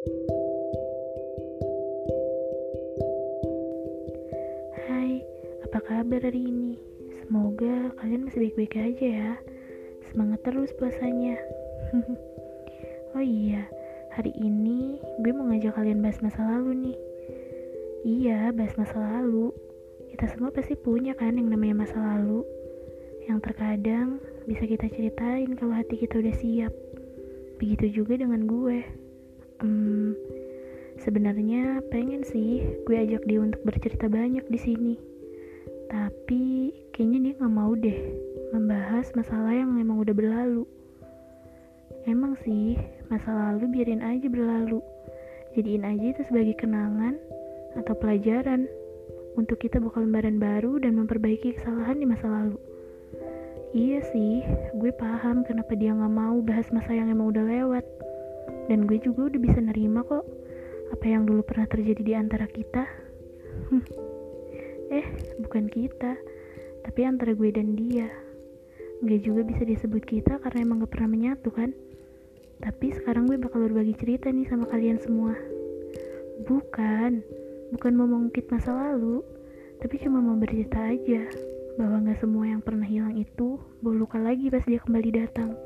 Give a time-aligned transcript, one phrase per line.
[0.00, 0.08] Hai,
[5.68, 6.80] apa kabar hari ini?
[7.20, 9.36] Semoga kalian masih baik-baik aja ya.
[10.08, 11.36] Semangat terus puasanya.
[13.12, 13.68] oh iya,
[14.16, 16.96] hari ini gue mau ngajak kalian bahas masa lalu nih.
[18.08, 19.52] Iya, bahas masa lalu.
[20.16, 22.40] Kita semua pasti punya kan yang namanya masa lalu.
[23.28, 24.16] Yang terkadang
[24.48, 26.72] bisa kita ceritain kalau hati kita udah siap.
[27.60, 28.99] Begitu juga dengan gue.
[29.60, 30.16] Hmm,
[31.04, 34.94] sebenarnya pengen sih gue ajak dia untuk bercerita banyak di sini.
[35.92, 38.00] Tapi kayaknya dia nggak mau deh
[38.56, 40.64] membahas masalah yang memang udah berlalu.
[42.08, 42.80] Emang sih,
[43.12, 44.80] masa lalu biarin aja berlalu.
[45.52, 47.20] Jadiin aja itu sebagai kenangan
[47.76, 48.64] atau pelajaran
[49.36, 52.56] untuk kita buka lembaran baru dan memperbaiki kesalahan di masa lalu.
[53.76, 54.40] Iya sih,
[54.80, 57.84] gue paham kenapa dia gak mau bahas masa yang emang udah lewat.
[58.70, 60.22] Dan gue juga udah bisa nerima kok
[60.94, 62.86] apa yang dulu pernah terjadi di antara kita.
[64.94, 65.06] eh,
[65.42, 66.14] bukan kita,
[66.86, 68.06] tapi antara gue dan dia.
[69.02, 71.74] Gak juga bisa disebut kita karena emang gak pernah menyatu kan.
[72.62, 75.34] Tapi sekarang gue bakal berbagi cerita nih sama kalian semua.
[76.46, 77.26] Bukan,
[77.74, 79.24] bukan mau mengungkit masa lalu,
[79.82, 81.26] tapi cuma mau bercerita aja
[81.74, 85.56] bahwa gak semua yang pernah hilang itu bawa luka lagi pas dia kembali datang.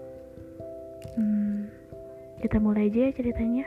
[1.19, 1.69] Hmm,
[2.41, 3.67] kita mulai aja ya ceritanya.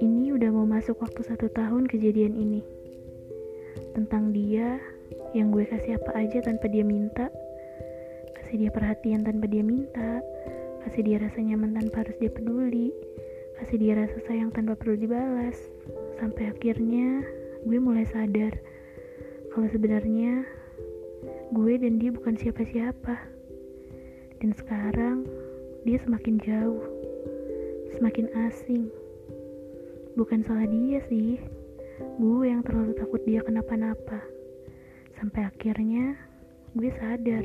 [0.00, 2.64] Ini udah mau masuk waktu satu tahun kejadian ini.
[3.92, 4.80] Tentang dia
[5.36, 7.28] yang gue kasih apa aja tanpa dia minta,
[8.40, 10.24] kasih dia perhatian tanpa dia minta,
[10.88, 12.90] kasih dia rasa nyaman tanpa harus dia peduli,
[13.60, 15.56] kasih dia rasa sayang tanpa perlu dibalas.
[16.16, 17.24] Sampai akhirnya
[17.68, 18.56] gue mulai sadar
[19.52, 20.48] kalau sebenarnya
[21.52, 23.16] gue dan dia bukan siapa-siapa.
[24.40, 25.28] Dan sekarang
[25.80, 26.84] dia semakin jauh,
[27.96, 28.92] semakin asing.
[30.12, 31.40] Bukan salah dia sih,
[32.20, 34.20] gue yang terlalu takut dia kenapa-napa.
[35.16, 36.16] Sampai akhirnya
[36.76, 37.44] gue sadar,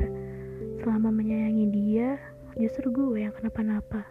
[0.84, 2.20] selama menyayangi dia,
[2.60, 4.04] justru gue yang kenapa-napa.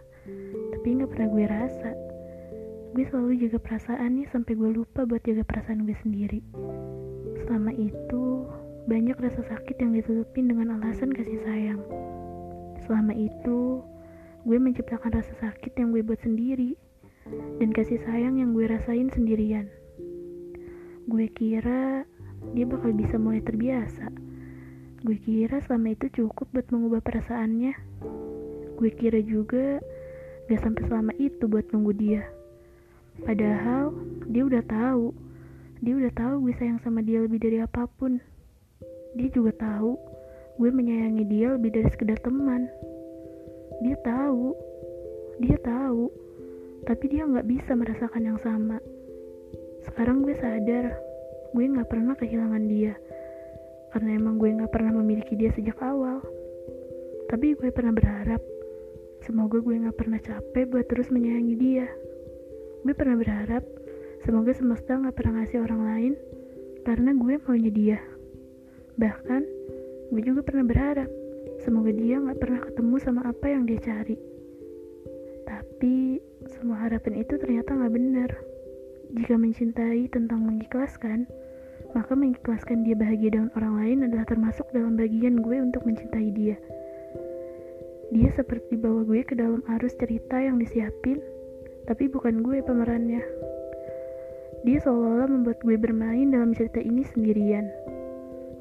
[0.73, 1.91] Tapi gak pernah gue rasa.
[2.97, 6.41] Gue selalu jaga perasaannya sampai gue lupa buat jaga perasaan gue sendiri.
[7.45, 8.49] Selama itu,
[8.89, 11.81] banyak rasa sakit yang ditutupin dengan alasan kasih sayang.
[12.89, 13.85] Selama itu,
[14.45, 16.77] gue menciptakan rasa sakit yang gue buat sendiri
[17.57, 19.65] dan kasih sayang yang gue rasain sendirian.
[21.09, 22.05] Gue kira
[22.53, 24.05] dia bakal bisa mulai terbiasa.
[25.01, 27.73] Gue kira selama itu cukup buat mengubah perasaannya.
[28.77, 29.81] Gue kira juga
[30.45, 32.21] gak sampai selama itu buat nunggu dia.
[33.25, 33.97] Padahal
[34.29, 35.09] dia udah tahu,
[35.81, 38.21] dia udah tahu gue sayang sama dia lebih dari apa pun.
[39.17, 39.97] Dia juga tahu
[40.61, 42.69] gue menyayangi dia lebih dari sekedar teman.
[43.83, 44.55] Dia tahu,
[45.43, 46.07] dia tahu,
[46.87, 48.79] tapi dia nggak bisa merasakan yang sama.
[49.83, 50.95] Sekarang gue sadar,
[51.51, 52.95] gue nggak pernah kehilangan dia,
[53.91, 56.23] karena emang gue nggak pernah memiliki dia sejak awal.
[57.27, 58.39] Tapi gue pernah berharap,
[59.27, 61.87] semoga gue nggak pernah capek buat terus menyayangi dia.
[62.87, 63.65] Gue pernah berharap,
[64.23, 66.13] semoga semesta nggak pernah ngasih orang lain,
[66.87, 67.99] karena gue maunya dia.
[68.95, 69.41] Bahkan,
[70.15, 71.24] gue juga pernah berharap
[71.61, 74.17] semoga dia gak pernah ketemu sama apa yang dia cari.
[75.45, 76.19] Tapi,
[76.49, 78.29] semua harapan itu ternyata gak benar.
[79.13, 81.29] Jika mencintai tentang mengikhlaskan,
[81.95, 86.57] maka mengikhlaskan dia bahagia dengan orang lain adalah termasuk dalam bagian gue untuk mencintai dia.
[88.11, 91.23] Dia seperti bawa gue ke dalam arus cerita yang disiapin,
[91.87, 93.23] tapi bukan gue pemerannya.
[94.65, 97.69] Dia seolah-olah membuat gue bermain dalam cerita ini sendirian.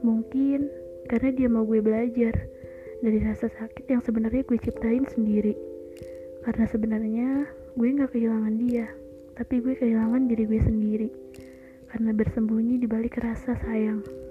[0.04, 0.68] Mungkin
[1.08, 2.53] karena dia mau gue belajar
[3.04, 5.52] dari rasa sakit yang sebenarnya gue ciptain sendiri.
[6.40, 7.28] Karena sebenarnya
[7.76, 8.88] gue gak kehilangan dia,
[9.36, 11.08] tapi gue kehilangan diri gue sendiri.
[11.92, 14.23] Karena bersembunyi di balik rasa sayang.